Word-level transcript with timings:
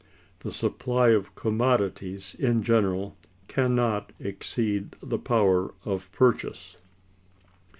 The 0.39 0.49
supply 0.51 1.09
of 1.09 1.35
commodities 1.35 2.33
in 2.33 2.63
general 2.63 3.15
can 3.47 3.75
not 3.75 4.11
exceed 4.19 4.93
the 4.93 5.19
power 5.19 5.75
of 5.85 6.11
Purchase. 6.11 6.77